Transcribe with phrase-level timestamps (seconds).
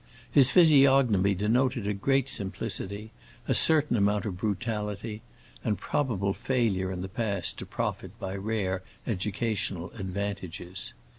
[0.31, 3.11] His physiognomy denoted great simplicity,
[3.47, 5.21] a certain amount of brutality,
[5.63, 10.93] and probable failure in the past to profit by rare educational advantages.